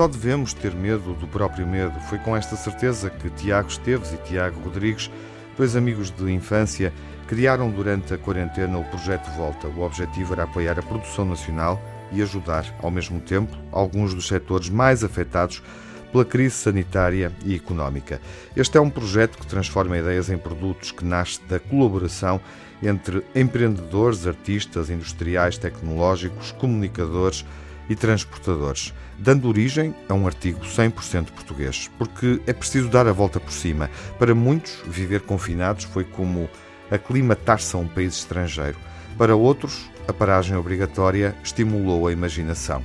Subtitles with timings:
[0.00, 1.98] Só devemos ter medo do próprio medo.
[2.08, 5.10] Foi com esta certeza que Tiago Esteves e Tiago Rodrigues,
[5.58, 6.92] dois amigos de infância,
[7.26, 9.68] criaram durante a quarentena o projeto Volta.
[9.68, 11.78] O objetivo era apoiar a produção nacional
[12.12, 15.62] e ajudar, ao mesmo tempo, alguns dos setores mais afetados
[16.10, 18.20] pela crise sanitária e económica.
[18.56, 22.40] Este é um projeto que transforma ideias em produtos, que nasce da colaboração
[22.82, 27.44] entre empreendedores, artistas, industriais, tecnológicos, comunicadores
[27.88, 33.40] e transportadores, dando origem a um artigo 100% português, porque é preciso dar a volta
[33.40, 33.90] por cima.
[34.18, 36.48] Para muitos, viver confinados foi como
[36.90, 38.78] aclimatar-se a um país estrangeiro.
[39.18, 42.82] Para outros, a paragem obrigatória estimulou a imaginação.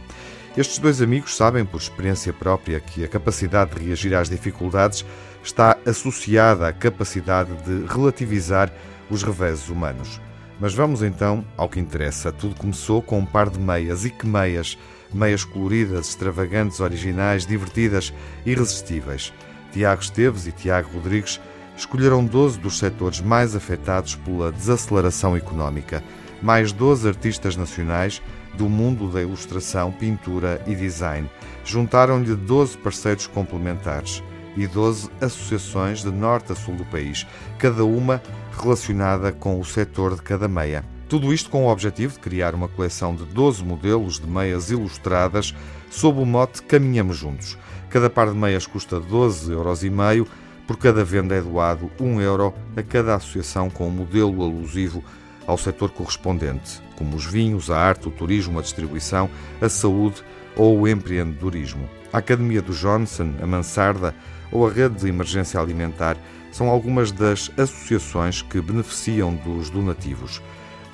[0.58, 5.06] Estes dois amigos sabem por experiência própria que a capacidade de reagir às dificuldades
[5.44, 8.72] está associada à capacidade de relativizar
[9.10, 10.22] os reveses humanos.
[10.58, 12.32] Mas vamos então ao que interessa.
[12.32, 14.06] Tudo começou com um par de meias.
[14.06, 14.78] E que meias?
[15.14, 18.14] Meias coloridas, extravagantes, originais, divertidas,
[18.46, 19.34] irresistíveis.
[19.74, 21.38] Tiago Esteves e Tiago Rodrigues
[21.76, 26.02] escolheram 12 dos setores mais afetados pela desaceleração económica.
[26.42, 28.22] Mais 12 artistas nacionais
[28.58, 31.30] do mundo da ilustração, pintura e design.
[31.64, 34.24] Juntaram-lhe 12 parceiros complementares
[34.56, 38.22] e 12 associações de norte a sul do país, cada uma
[38.58, 40.84] relacionada com o setor de cada meia.
[41.08, 45.54] Tudo isto com o objetivo de criar uma coleção de 12 modelos de meias ilustradas
[45.92, 47.58] sob o mote Caminhamos Juntos.
[47.90, 50.28] Cada par de meias custa 12,5 euros,
[50.66, 55.04] por cada venda é doado 1 euro a cada associação com um modelo alusivo
[55.48, 59.30] ao setor correspondente, como os vinhos, a arte, o turismo, a distribuição,
[59.62, 60.24] a saúde
[60.56, 61.90] ou o empreendedorismo.
[62.12, 64.16] A Academia do Johnson, a Mansarda
[64.52, 66.18] ou a Rede de Emergência Alimentar
[66.52, 70.42] são algumas das associações que beneficiam dos donativos.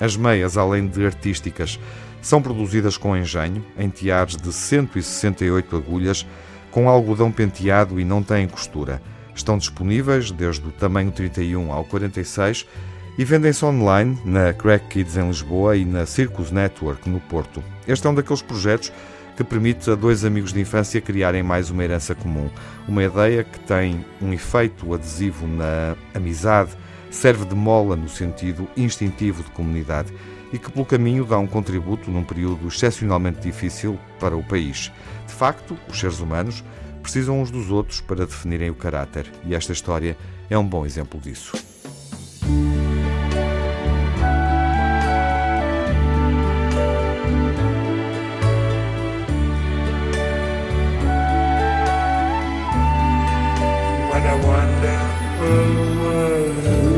[0.00, 1.78] As meias, além de artísticas,
[2.20, 6.26] são produzidas com engenho, em tiares de 168 agulhas,
[6.72, 9.00] com algodão penteado e não têm costura.
[9.34, 12.66] Estão disponíveis desde o tamanho 31 ao 46
[13.18, 17.62] e vendem-se online na Crack Kids em Lisboa e na Circus Network no Porto.
[17.86, 18.92] Este é um daqueles projetos
[19.36, 22.50] que permite a dois amigos de infância criarem mais uma herança comum.
[22.88, 26.70] Uma ideia que tem um efeito adesivo na amizade,
[27.10, 30.12] serve de mola no sentido instintivo de comunidade
[30.52, 34.90] e que, pelo caminho, dá um contributo num período excepcionalmente difícil para o país.
[35.26, 36.64] De facto, os seres humanos
[37.02, 40.16] precisam uns dos outros para definirem o caráter e esta história
[40.48, 41.71] é um bom exemplo disso.
[54.24, 56.91] a wonderful world.